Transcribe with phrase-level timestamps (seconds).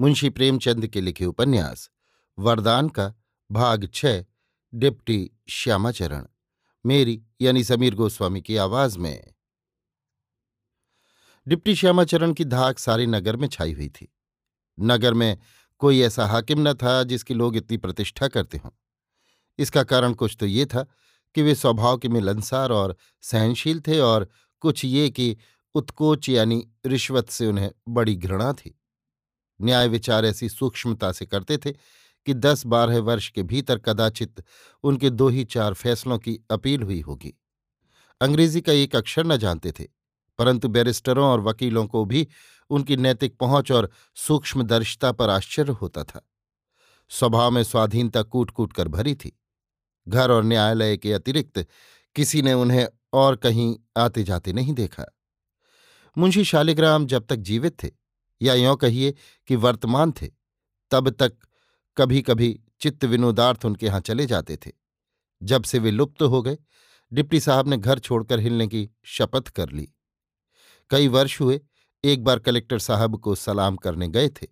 [0.00, 1.90] मुंशी प्रेमचंद के लिखे उपन्यास,
[2.38, 3.14] वरदान का
[3.50, 4.24] भाग छह,
[4.74, 6.26] डिप्टी श्यामाचरण,
[6.86, 9.34] मेरी यानी समीर गोस्वामी की आवाज़ में।
[11.48, 14.14] डिप्टी श्यामाचरण की धाक सारे नगर में छाई हुई थी।
[14.80, 15.38] नगर में
[15.78, 18.70] कोई ऐसा हाकिम न था जिसकी लोग इतनी प्रतिष्ठा करते हों।
[19.58, 20.86] इसका कारण कुछ तो ये था
[21.34, 24.28] कि वे स्वभाव के मिलनसार और सहनशील थे और
[24.60, 25.36] कुछ ये कि
[25.74, 28.80] उत्कोच यानी रिश्वत से उन्हें बड़ी घृणा थी।
[29.60, 31.72] न्याय विचार ऐसी सूक्ष्मता से करते थे
[32.26, 34.42] कि दस बारह वर्ष के भीतर कदाचित
[34.84, 37.34] उनके दो ही चार फैसलों की अपील हुई होगी।
[38.20, 39.84] अंग्रेज़ी का एक अक्षर न जानते थे,
[40.38, 42.26] परंतु बैरिस्टरों और वकीलों को भी
[42.70, 46.26] उनकी नैतिक पहुँच और सूक्ष्मदर्शिता पर आश्चर्य होता था।
[47.10, 49.32] स्वभाव में स्वाधीनता कूट कूट कर भरी थी।
[50.08, 51.66] घर और न्यायालय के अतिरिक्त
[52.16, 55.04] किसी ने उन्हें और कहीं आते जाते नहीं देखा।
[56.16, 57.90] मुंशी शालिग्राम जब तक जीवित थे
[58.42, 59.14] या यों कहिए
[59.46, 60.26] कि वर्तमान थे,
[60.90, 61.32] तब तक
[61.96, 64.72] कभी कभी चित्त विनोदार्थ उनके यहाँ चले जाते थे।
[65.42, 66.58] जब से वे लुप्त हो गए,
[67.12, 69.88] डिप्टी साहब ने घर छोड़कर हिलने की शपथ कर ली।
[70.90, 71.60] कई वर्ष हुए,
[72.04, 74.46] एक बार कलेक्टर साहब को सलाम करने गए थे।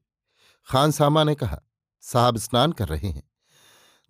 [0.69, 1.63] खान सामा ने कहा,
[2.01, 3.31] साहब स्नान कर रहे हैं।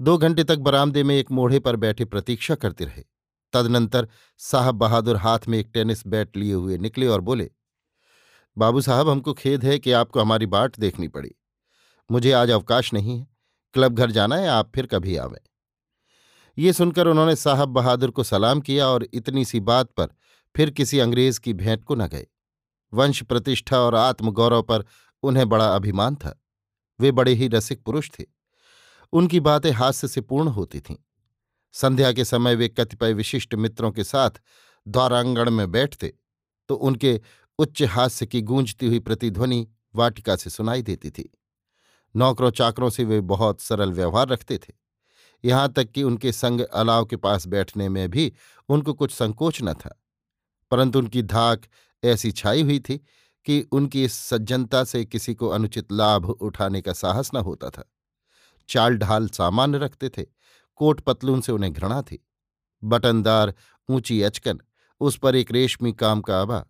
[0.01, 3.05] दो घंटे तक बरामदे में एक मोढ़े पर बैठे प्रतीक्षा करते रहे।
[3.53, 4.09] तदनंतर
[4.39, 7.51] साहब बहादुर हाथ में एक टेनिस बैट लिए हुए निकले और बोले
[8.59, 11.31] बाबू साहब, हमको खेद है कि आपको हमारी बाट देखनी पड़ी।
[12.11, 13.27] मुझे आज अवकाश नहीं है।
[13.75, 15.39] क्लब घर जाना है, आप फिर कभी आवें।
[16.59, 20.07] ये सुनकर उन्होंने साहब बहादुर को सलाम किया और इतनी सी बात पर
[20.57, 22.27] फिर किसी अंग्रेज़ की भेंट को न गए।
[22.95, 24.85] वंश प्रतिष्ठा और आत्मगौरव पर
[25.23, 26.43] उन्हें बड़ा अभिमान था।
[27.01, 28.25] वे बड़े ही रसिक पुरुष थे।
[29.13, 30.97] उनकी बातें हास्य से पूर्ण होती थीं।
[31.73, 34.31] संध्या के समय वे कतिपय विशिष्ट मित्रों के साथ
[34.89, 36.19] द्वारांगण में बैठते
[36.69, 37.21] तो उनके
[37.59, 41.39] उच्च हास्य की गूंजती हुई प्रतिध्वनि वाटिका से सुनाई देती थी।
[42.17, 44.73] नौकरों चाकरों से वे बहुत सरल व्यवहार रखते थे।
[45.45, 48.33] यहाँ तक कि उनके संग अलाव के पास बैठने में भी
[48.69, 50.03] उनको कुछ संकोच न था।
[50.71, 51.63] परंतु उनकी धाक
[52.05, 52.97] ऐसी छाई हुई थी
[53.45, 57.93] कि उनकी इस सज्जनता से किसी को अनुचित लाभ उठाने का साहस न होता था।
[58.69, 60.27] चाल ढाल सामान्य रखते थे,
[60.77, 62.27] कोट पतलून से उन्हें घृणा थी।
[62.85, 63.55] बटनदार
[63.91, 64.61] ऊँची अचकन,
[65.01, 66.67] उस पर एक रेशमी काम का आभा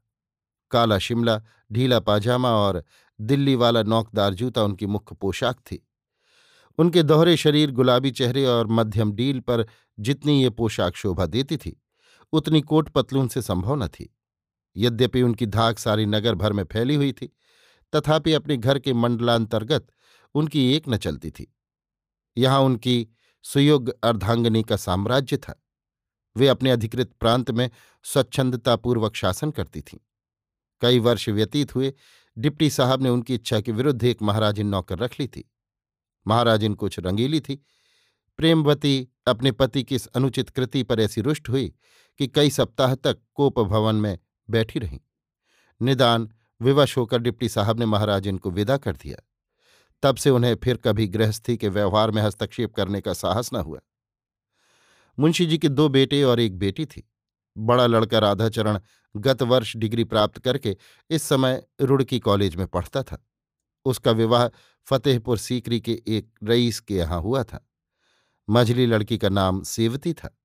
[0.71, 1.41] काला शिमला,
[1.73, 2.85] ढीला पाजामा और
[3.21, 5.89] दिल्ली वाला नौकदार जूता उनकी मुख्य पोशाक थी।
[6.79, 9.67] उनके दोहरे शरीर, गुलाबी चेहरे और मध्यम डील पर
[10.01, 11.83] जितनी ये पोशाक शोभा देती थी,
[12.33, 14.17] उतनी कोट पतलून से संभव न थी।
[14.77, 17.37] यद्यपि उनकी धाक सारी नगर भर में फैली हुई थी,
[17.93, 19.87] तथापि अपने घर के मंडलांतर्गत
[20.35, 21.55] उनकी एक न चलती थी।
[22.37, 23.09] यहाँ उनकी
[23.43, 25.63] सुयोग्य अर्धांगनी का साम्राज्य था।
[26.37, 27.71] वे अपने अधिकृत प्रांत में
[28.03, 29.99] स्वच्छंदतापूर्वक शासन करती थीं।
[30.85, 31.95] कई वर्ष व्यतीत हुए,
[32.39, 35.51] डिप्टी साहब ने उनकी इच्छा के विरुद्ध एक महाराजिन नौकर रख ली थी।
[36.27, 37.67] महाराजिन कुछ रंगीली थी।
[38.37, 41.75] प्रेमवती अपने पति की इस अनुचित कृति पर ऐसी रुष्ट हुई
[42.19, 44.19] कि कई सप्ताह तक कोप भवन में
[44.51, 45.01] बैठी रहीं।
[45.83, 49.29] निदान, विवश होकर डिप्टी साहब ने महाराजिन को विदा कर दिया।
[50.03, 53.81] तब से उन्हें फिर कभी गृहस्थी के व्यवहार में हस्तक्षेप करने का साहस न हुआ।
[55.19, 57.11] मुंशी जी के दो बेटे और एक बेटी थी।
[57.59, 58.81] बड़ा लड़का राधाचरण
[59.17, 60.77] गत वर्ष डिग्री प्राप्त करके
[61.11, 63.27] इस समय रुड़की कॉलेज में पढ़ता था।
[63.85, 64.49] उसका विवाह
[64.85, 67.71] फतेहपुर सीकरी के एक रईस के यहाँ हुआ था।
[68.51, 70.39] मझली लड़की का नाम सेवती था।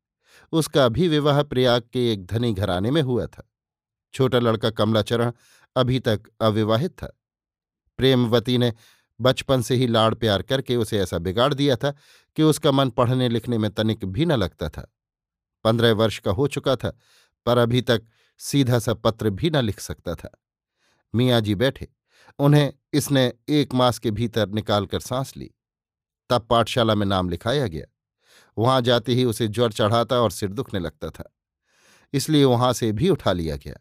[0.52, 3.52] उसका अभी विवाह प्रयाग के एक धनी घराने में हुआ था।
[4.14, 5.32] छोटा लड़का कमलाचरण
[5.76, 7.20] अभी तक अविवाहित था।
[7.98, 8.74] प्रेमवती ने
[9.22, 11.94] बचपन से ही लाड़ प्यार करके उसे ऐसा बिगाड़ दिया था
[12.36, 14.96] कि उसका मन पढ़ने लिखने में तनिक भी न लगता था।
[15.64, 16.98] पंद्रह वर्ष का हो चुका था,
[17.46, 18.04] पर अभी तक
[18.38, 20.42] सीधा सा पत्र भी न लिख सकता था।
[21.16, 21.88] मियाँ जी बैठे,
[22.40, 25.52] उन्हें इसने एक मास के भीतर निकालकर सांस ली।
[26.30, 27.86] तब पाठशाला में नाम लिखाया गया।
[28.58, 31.36] वहाँ जाते ही उसे ज्वर चढ़ाता और सिर दुखने लगता था।
[32.14, 33.76] इसलिए वहाँ से भी उठा लिया गया।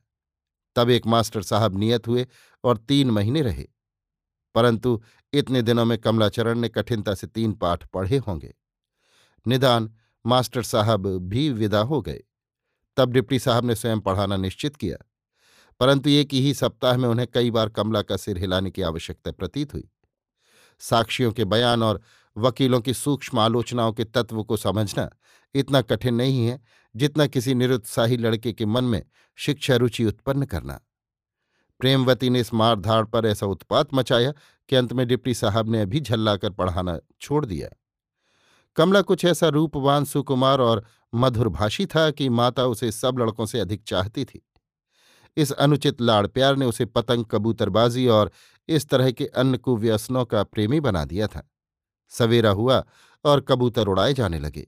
[0.76, 2.26] तब एक मास्टर साहब नियत हुए
[2.64, 3.68] और तीन महीने रहे।
[4.54, 5.02] परंतु
[5.32, 8.54] इतने दिनों में कमलाचरण ने कठिनता से तीन पाठ पढ़े होंगे।
[9.46, 9.94] निदान
[10.26, 12.22] मास्टर साहब भी विदा हो गए।
[12.96, 15.04] तब डिप्टी साहब ने स्वयं पढ़ाना निश्चित किया।
[15.80, 19.74] परंतु एक ही सप्ताह में उन्हें कई बार कमला का सिर हिलाने की आवश्यकता प्रतीत
[19.74, 19.90] हुई।
[20.78, 22.00] साक्षियों के बयान और
[22.36, 25.10] वकीलों की सूक्ष्म आलोचनाओं के तत्व को समझना
[25.54, 26.60] इतना कठिन नहीं है
[26.96, 29.02] जितना किसी निरुत्साही लड़के के मन में
[29.36, 30.80] शिक्षा रुचि उत्पन्न करना।
[31.80, 34.32] प्रेमवती ने इस मारधाड़ पर ऐसा उत्पात मचाया
[34.68, 37.68] कि अंत में डिप्टी साहब ने अभी झल्लाकर पढ़ाना छोड़ दिया।
[38.78, 40.84] कमला कुछ ऐसा रूपवान सुकुमार और
[41.14, 44.46] मधुरभाषी था कि माता उसे सब लड़कों से अधिक चाहती थी।
[45.36, 48.30] इस अनुचित लाड़ प्यार ने उसे पतंग, कबूतरबाजी और
[48.68, 51.50] इस तरह के अन्य कुव्यसनों का प्रेमी बना दिया था।
[52.08, 52.84] सवेरा हुआ
[53.24, 54.66] और कबूतर उड़ाए जाने लगे।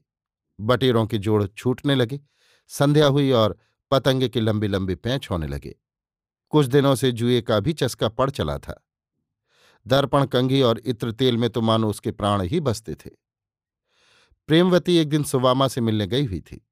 [0.59, 2.19] बटेरों के जोड़ छूटने लगे।
[2.67, 3.57] संध्या हुई और
[3.91, 5.75] पतंगे के लंबे लंबे पैंच होने लगे।
[6.49, 8.87] कुछ दिनों से जुए का भी चस्का पड़ चला था।
[9.87, 13.20] दर्पण कंघी और इत्र तेल में तो मानो उसके प्राण ही बसते थे।
[14.47, 16.65] प्रेमवती एक दिन सुवामा से मिलने गई हुई थी।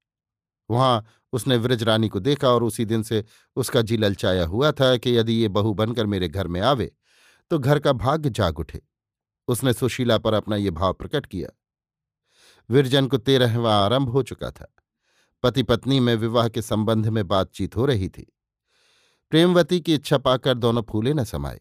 [0.70, 3.24] वहाँ उसने व्रजरानी को देखा और उसी दिन से
[3.56, 6.92] उसका जी ललचाया हुआ था कि यदि ये बहू बनकर मेरे घर में आवे
[7.50, 8.80] तो घर का भाग्य जाग उठे।
[9.48, 11.48] उसने सुशीला पर अपना ये भाव प्रकट किया।
[12.70, 14.74] विरजन को तेरहवा आरंभ हो चुका था।
[15.42, 18.32] पति पत्नी में विवाह के संबंध में बातचीत हो रही थी।
[19.30, 21.60] प्रेमवती की इच्छा पाकर दोनों फूले न समाये।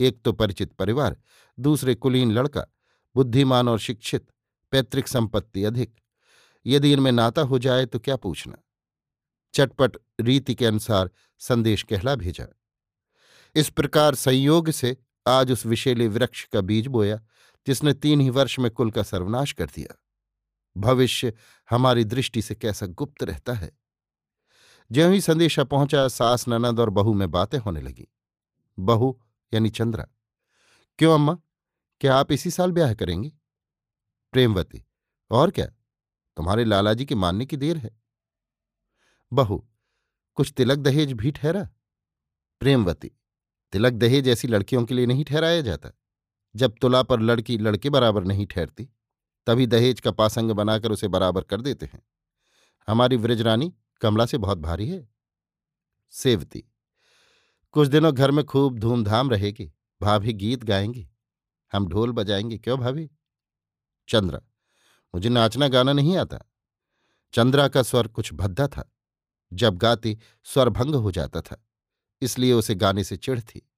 [0.00, 1.16] एक तो परिचित परिवार,
[1.58, 2.66] दूसरे कुलीन लड़का,
[3.14, 4.31] बुद्धिमान और शिक्षित।
[4.72, 5.96] पैतृक संपत्ति अधिक।
[6.66, 8.56] यदि इनमें नाता हो जाए तो क्या पूछना?
[9.54, 12.46] चटपट रीति के अनुसार संदेश कहला भेजा।
[13.54, 14.96] इस प्रकार संयोग से
[15.26, 17.20] आज उस विशेले वृक्ष का बीज बोया,
[17.66, 20.04] जिसने तीन ही वर्ष में कुल का सर्वनाश कर दिया।
[20.76, 21.32] भविष्य
[21.70, 23.78] हमारी दृष्टि से कैसा गुप्त रहता है।
[24.92, 28.08] ज्यों ही संदेशा पहुँचा, सास, ननद और बहू में बातें होने लगी।
[28.78, 29.20] बहू
[29.54, 30.06] यानी चंद्रा।
[30.98, 31.38] क्यों अम्मा?
[32.00, 33.34] क्या आप इसी साल ब्याह करेंगी?
[34.32, 34.84] प्रेमवती।
[35.30, 35.66] और क्या?
[36.36, 38.00] तुम्हारे लालाजी के मानने की देर है।
[39.32, 39.68] बहू,
[40.34, 41.68] कुछ तिलक दहेज भी ठहरा?
[42.60, 43.10] प्रेमवती,
[43.72, 45.90] तिलक दहेज ऐसी लड़कियों के लिए नहीं ठहराया जाता।
[46.56, 48.88] जब तुला पर लड़की लड़के बराबर नहीं ठहरती,
[49.46, 52.02] तभी दहेज का पासंग बनाकर उसे बराबर कर देते हैं।
[52.88, 55.08] हमारी व्रजरानी कमला से बहुत भारी है।
[56.10, 56.64] सेवती,
[57.72, 61.08] कुछ दिनों घर में खूब धूमधाम रहेगी। भाभी गीत गाएँगी।
[61.72, 63.10] हम ढोल बजाएँगे, क्यों भाभी?
[64.12, 64.40] चंद्रा।
[65.14, 66.38] मुझे नाचना गाना नहीं आता।
[67.32, 68.92] चंद्रा का स्वर कुछ भद्दा था।
[69.52, 71.66] जब गाती स्वर भंग हो जाता था,
[72.22, 73.70] इसलिए उसे गाने से चिढ़ थी।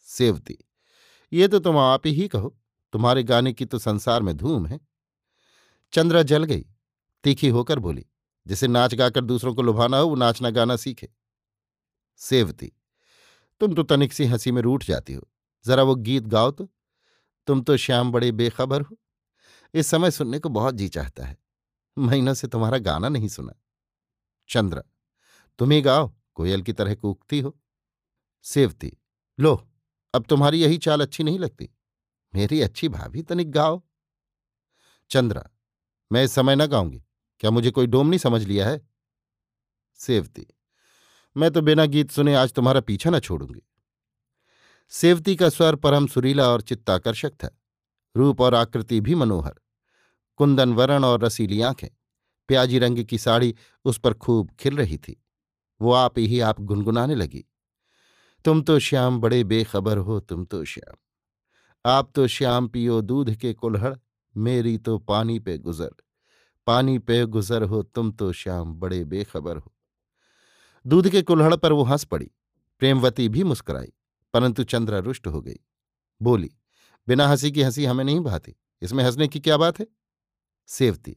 [0.00, 0.58] सेवती,
[1.32, 2.56] ये तो तुम आप ही कहो,
[2.92, 4.80] तुम्हारे गाने की तो संसार में धूम है।
[5.92, 6.66] चंद्रा जल गई,
[7.24, 8.06] तीखी होकर बोली,
[8.46, 11.08] जिसे नाच गाकर दूसरों को लुभाना हो, वो नाचना गाना सीखे।
[12.16, 12.72] सेवती,
[13.60, 15.28] तुम तो तनिक सी हँसी में रूठ जाती हो।
[15.66, 16.68] जरा वो गीत गाओ तो
[17.46, 18.96] तुम तो श्याम बड़े बेखबर हो।
[19.74, 21.38] इस समय सुनने को बहुत जी चाहता है।
[21.98, 23.52] महीनों से तुम्हारा गाना नहीं सुना।
[24.48, 24.84] चंद्र,
[25.58, 27.58] तुम ही गाओ, कोयल की तरह कूकती हो।
[28.42, 28.92] सेवती,
[29.40, 29.68] लो,
[30.14, 31.70] अब तुम्हारी यही चाल अच्छी नहीं लगती।
[32.34, 33.82] मेरी अच्छी भाभी तनिक गाओ।
[35.10, 35.50] चंद्रा,
[36.12, 37.04] मैं इस समय न गाऊँगी।
[37.40, 38.88] क्या मुझे कोई डोम नहीं समझ लिया है?
[39.94, 40.46] सेवती,
[41.36, 43.62] मैं तो बिना गीत सुने आज तुम्हारा पीछा न छोड़ूँगी।
[44.88, 47.58] सेवती का स्वर परम सुरीला और चित्ताकर्षक था।
[48.16, 49.54] रूप और आकृति भी मनोहर।
[50.36, 51.88] कुंदन वरण और रसीली आँखें।
[52.48, 53.54] प्याजी रंग की साड़ी
[53.84, 55.24] उस पर खूब खिल रही थी।
[55.80, 57.44] वो आप ही आप गुनगुनाने लगी।
[58.44, 60.96] तुम तो श्याम, बड़े बेखबर हो तुम तो श्याम।
[61.86, 63.94] आप तो श्याम पियो दूध के कुल्हड़,
[64.36, 65.90] मेरी तो पानी पे गुजर।
[66.66, 69.74] पानी पे गुजर हो तुम तो श्याम, बड़े बेखबर हो।
[70.86, 72.30] दूध के कुल्हड़ पर वो हंस पड़ी।
[72.78, 73.92] प्रेमवती भी मुस्कुराई,
[74.34, 75.56] परंतु चंद्रा रुष्ट हो गई।
[76.22, 76.50] बोली
[77.08, 79.86] बिना हँसी की हँसी हमें नहीं भाती इसमें हंसने की क्या बात है?
[80.68, 81.16] सेवती।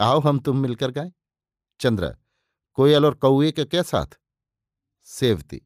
[0.00, 1.12] आओ हम तुम मिलकर गाएँ।
[1.80, 2.14] चंद्रा,
[2.78, 4.18] कोयल और कौए के क्या साथ?
[5.06, 5.56] सेवती।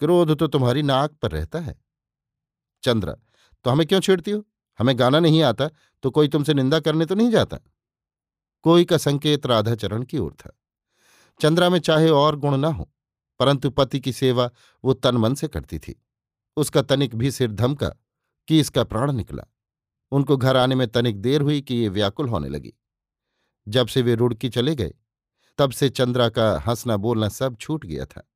[0.00, 1.78] क्रोध तो तुम्हारी नाक पर रहता है।
[2.84, 3.14] चंद्रा
[3.64, 4.44] तो हमें क्यों छेड़ती हो?
[4.78, 5.68] हमें गाना नहीं आता
[6.04, 7.58] तो कोई तुमसे निंदा करने तो नहीं जाता।
[8.64, 10.56] कोई का संकेत राधाचरण की ओर था।
[11.40, 12.90] चंद्रा में चाहे और गुण ना हो,
[13.40, 14.50] परंतु पति की सेवा
[14.84, 16.00] वो तन मन से करती थी।
[16.56, 17.94] उसका तनिक भी सिर धमका
[18.50, 19.42] कि इसका प्राण निकला।
[20.10, 22.74] उनको घर आने में तनिक देर हुई कि ये व्याकुल होने लगी।
[23.68, 24.94] जब से वे रुड़की चले गए,
[25.58, 28.30] तब से चंद्रा का हंसना बोलना सब छूट गया था।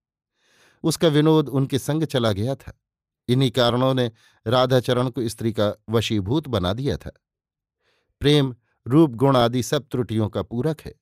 [0.83, 2.80] उसका विनोद उनके संग चला गया था।
[3.28, 4.12] इन्हीं कारणों ने
[4.47, 7.12] राधाचरण को स्त्री का वशीभूत बना दिया था।
[8.21, 8.56] प्रेम,
[8.87, 10.94] रूप, गुण आदि सब त्रुटियों का पूरक है।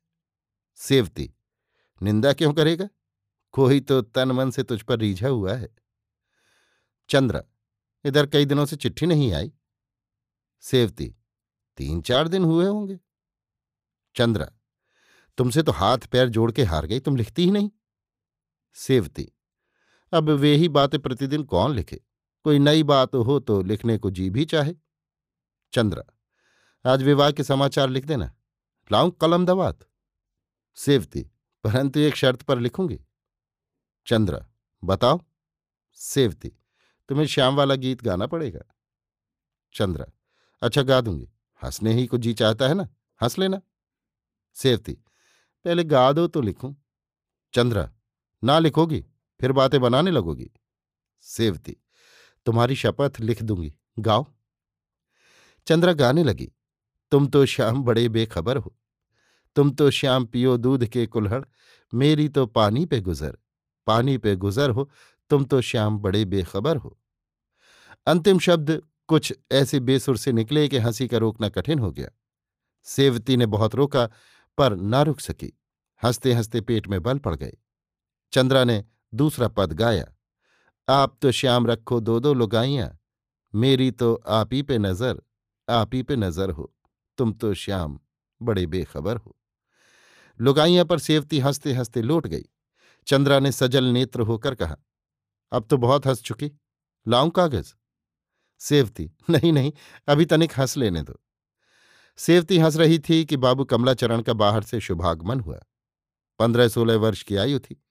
[0.77, 1.35] सेवती,
[2.03, 2.89] निंदा क्यों करेगा?
[3.53, 5.75] कोई तो तन मन से तुझ पर रीझा हुआ है।
[7.09, 7.45] चंद्र
[8.05, 9.53] इधर कई दिनों से चिट्ठी नहीं आई।
[10.63, 11.15] सेवती,
[11.79, 12.99] तीन चार दिन हुए होंगे।
[14.15, 14.51] चंद्रा,
[15.39, 17.71] तुमसे तो हाथ पैर जोड़ के हार गई, तुम लिखती ही नहीं।
[18.77, 19.29] सेवती,
[20.13, 22.01] अब वे ही बातें प्रतिदिन कौन लिखे?
[22.45, 24.75] कोई नई बात हो तो लिखने को जी भी चाहे।
[25.73, 26.05] चंद्रा,
[26.85, 28.33] आज विवाह के समाचार लिख देना,
[28.91, 29.87] लाऊं कलम दवात
[30.77, 31.23] सेवती,
[31.65, 32.99] परंतु एक शर्त पर लिखूँगी।
[34.07, 34.45] चंद्र,
[34.83, 35.21] बताओ।
[35.97, 36.53] सेवती
[37.09, 38.61] तुम्हें श्याम वाला गीत गाना पड़ेगा।
[39.75, 40.07] चंद्रा
[40.63, 41.33] अच्छा गा दूँगी।
[41.65, 42.89] हंसने ही को जी चाहता है ना?
[43.23, 43.61] हंस लेना।
[44.55, 44.93] सेवती,
[45.65, 46.75] पहले गा दो तो लिखूं।
[47.55, 47.91] चंद्र,
[48.45, 49.07] ना लिखोगी,
[49.41, 50.51] फिर बातें बनाने लगोगी।
[51.21, 51.77] सेवती,
[52.47, 54.27] तुम्हारी शपथ लिख दूँगी। गाओ।
[55.67, 56.53] चंद्रा गाने लगी।
[57.11, 58.79] तुम तो श्याम बड़े बेखबर हो।
[59.57, 61.45] तुम तो श्याम पियो दूध के कुल्हड़।
[61.95, 63.39] मेरी तो पानी पे गुजर।
[63.87, 64.91] पानी पे गुजर हो
[65.33, 66.99] तुम तो श्याम बड़े बेखबर हो।
[68.07, 72.09] अंतिम शब्द कुछ ऐसे बेसुर से निकले कि हँसी का रोकना कठिन हो गया।
[72.87, 74.07] सेवती ने बहुत रोका,
[74.59, 75.53] पर ना रुक सकी।
[76.03, 77.57] हँसते हँसते पेट में बल पड़ गए।
[78.33, 78.85] चंद्रा ने
[79.15, 80.05] दूसरा पद गाया,
[80.89, 82.99] आप तो श्याम रखो दो दो लुगाइयाँ,
[83.55, 85.23] मेरी तो आप ही पे नज़र,
[85.71, 86.73] आप ही पे नज़र हो।
[87.19, 88.01] तुम तो श्याम
[88.43, 89.37] बड़े बेखबर हो।
[90.41, 92.45] लुगाइयाँ पर सेवती हँसते हँसते लौट गई।
[93.07, 94.77] चंद्रा ने सजल नेत्र होकर कहा
[95.53, 96.51] अब तो बहुत हंस चुकी।
[97.09, 97.73] लाऊं कागज़?
[98.59, 99.73] सेवती, नहीं नहीं,
[100.09, 101.21] अभी तनिक हंस लेने दो।
[102.17, 105.61] सेवती हंस रही थी कि बाबू कमलाचरण का बाहर से शुभागमन हुआ।
[106.39, 107.83] पंद्रह सोलह वर्ष की आयु थी।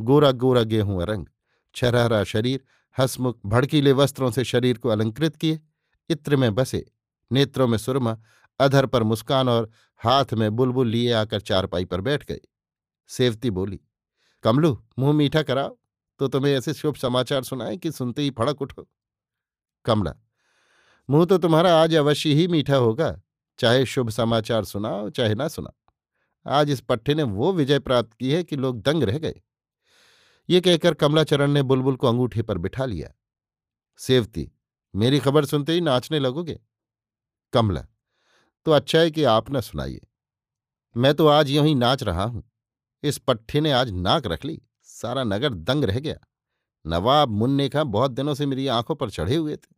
[0.00, 1.26] गोरा गोरा गेहूँ रंग
[1.74, 2.64] छरहरा शरीर,
[2.98, 5.60] हसमुख भड़कीले वस्त्रों से शरीर को अलंकृत किए।
[6.08, 6.86] इत्र में बसे,
[7.32, 8.18] नेत्रों में सुरमा,
[8.60, 12.40] अधर पर मुस्कान और हाथ में बुलबुल लिए आकर चारपाई पर बैठ गए
[13.08, 13.80] सेवती बोली,
[14.42, 15.78] कमलू, मुँह मीठा कराओ।
[16.18, 18.88] तो तुम्हें ऐसे शुभ समाचार सुनाए कि सुनते ही फड़क उठो।
[19.84, 20.14] कमला,
[21.10, 23.20] मुँह तो तुम्हारा आज अवश्य ही मीठा होगा।
[23.58, 25.92] चाहे शुभ समाचार सुनाओ, चाहे ना सुनाओ।
[26.46, 29.40] आज इस पट्टे ने वो विजय प्राप्त की है कि लोग दंग रह गए।
[30.48, 33.12] ये कहकर कमलाचरण ने बुलबुल को अंगूठे पर बिठा लिया।
[33.98, 34.50] सेवती,
[34.94, 36.60] मेरी खबर सुनते ही नाचने लगोगे?
[37.52, 37.84] कमला
[38.66, 40.06] तो अच्छा है कि आप न सुनाइए।
[40.96, 42.50] मैं तो आज यूँ ही नाच रहा हूँ।
[43.02, 44.60] इस पट्टे ने आज नाक रख ली।
[45.00, 46.16] सारा नगर दंग रह गया।
[46.84, 49.76] नवाब मुन्ने खां बहुत दिनों से मेरी आँखों पर चढ़े हुए थे।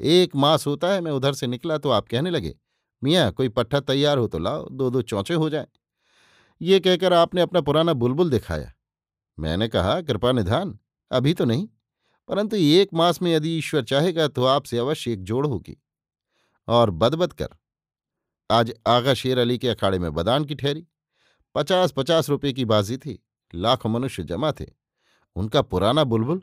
[0.00, 2.54] एक मास होता है मैं उधर से निकला तो आप कहने लगे,
[3.02, 5.66] मियाँ, कोई पट्टा तैयार हो तो लाओ दो दो चौचे हो जाए।
[6.60, 8.72] ये कहकर आपने अपना पुराना बुलबुल दिखाया।
[9.38, 10.78] मैंने कहा, कृपा निधान,
[11.10, 11.68] अभी तो नहीं,
[12.28, 15.76] परंतु एक मास में यदि ईश्वर चाहेगा तो आपसे अवश्य एक जोड़ होगी।
[16.68, 17.48] और बदबद कर।
[18.50, 20.86] आज आगा शेर अली के अखाड़े में बदान की ठहरी।
[21.54, 23.18] पचास पचास रुपए की बाजी थी।
[23.54, 24.66] लाख मनुष्य जमा थे।
[25.36, 26.42] उनका पुराना बुलबुल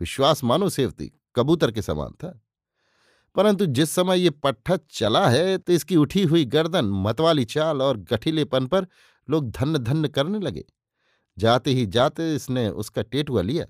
[0.00, 2.38] विश्वास मानो सेवती कबूतर के समान था।
[3.36, 7.96] परंतु जिस समय ये पट्ठा चला है तो इसकी उठी हुई गर्दन, मतवाली चाल और
[8.02, 8.86] गठीलेपन पर
[9.28, 10.64] लोग धन्य धन्य करने लगे।
[11.36, 13.64] जाते ही जाते इसने उसका टेटुआ लिया,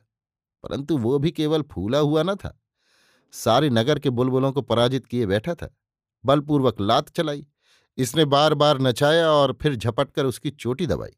[0.64, 2.58] परंतु वो भी केवल फूला हुआ न था।
[3.34, 5.74] सारे नगर के बुलबुलों को पराजित किए बैठा था।
[6.24, 7.46] बलपूर्वक लात चलाई।
[7.98, 11.16] इसने बार बार नचाया और फिर झपटकर उसकी चोटी दबाई।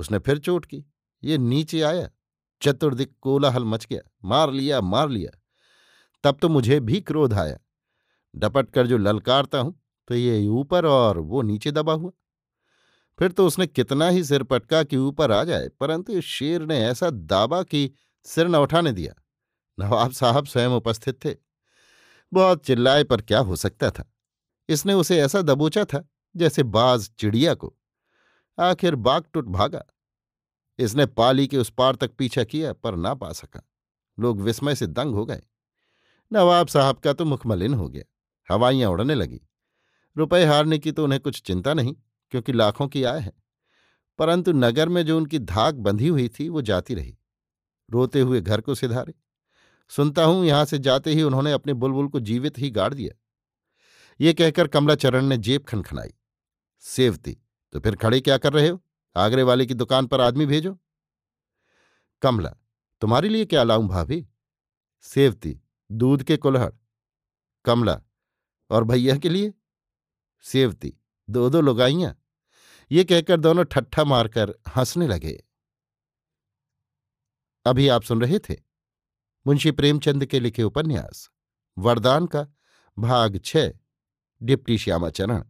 [0.00, 0.84] उसने फिर चोट की।
[1.22, 2.08] ये नीचे आया,
[2.62, 5.38] चतुर्दिक कोलाहल मच गया, मार लिया मार लिया।
[6.24, 7.58] तब तो मुझे भी क्रोध आया।
[8.34, 9.74] डपट कर जो ललकारता हूँ
[10.08, 12.10] तो ये ऊपर और वो नीचे दबा हुआ।
[13.18, 17.10] फिर तो उसने कितना ही सिर पटका कि ऊपर आ जाए, परंतु शेर ने ऐसा
[17.10, 17.90] दाबा कि
[18.26, 19.14] सिर न उठाने दिया।
[19.78, 21.34] नवाब साहब स्वयं उपस्थित थे।
[22.32, 24.10] बहुत चिल्लाए पर क्या हो सकता था?
[24.68, 26.04] इसने उसे ऐसा दबोचा था
[26.34, 27.74] जैसे बाज चिड़िया को।
[28.60, 29.84] आखिर बाग टुट भागा।
[30.78, 33.62] इसने पाली के उस पार तक पीछा किया, पर ना पा सका।
[34.18, 35.42] लोग विस्मय से दंग हो गए।
[36.32, 38.04] नवाब साहब का तो मुखमलिन हो गया।
[38.54, 39.40] हवाइयाँ उड़ने लगी।
[40.16, 41.96] रुपए हारने की तो उन्हें कुछ चिंता नहीं,
[42.30, 43.32] क्योंकि लाखों की आय है।
[44.18, 47.18] परंतु नगर में जो उनकी धाक बंधी हुई थी, वो जाती रही।
[47.90, 49.14] रोते हुए घर को सिधारे।
[49.88, 53.18] सुनता हूँ, यहाँ से जाते ही उन्होंने अपने बुलबुल को जीवित ही गाड़ दिया।
[54.20, 56.10] ये कहकर कमलाचरण ने जेब खनखनाई।
[56.80, 57.38] सेवती
[57.72, 58.84] तो फिर खड़े क्या कर रहे हो?
[59.16, 60.78] आगरे वाले की दुकान पर आदमी भेजो।
[62.22, 62.54] कमला,
[63.00, 64.28] तुम्हारे लिए क्या लाऊं भाभी?
[65.02, 65.60] सेवती,
[65.92, 66.72] दूध के कुल्हड़।
[67.64, 68.02] कमला,
[68.70, 69.54] और भैया के लिए?
[70.42, 70.94] सेवती,
[71.30, 72.16] दो दो लुगाइयाँ।
[72.90, 75.44] ये कहकर दोनों ठट्ठा मारकर हंसने लगे।
[77.66, 78.56] अभी आप सुन रहे थे
[79.46, 81.30] मुंशी प्रेमचंद के लिखे उपन्यास,
[81.78, 82.46] वरदान का
[82.98, 83.56] भाग छ
[84.42, 85.49] डिप्टी श्यामाचरण।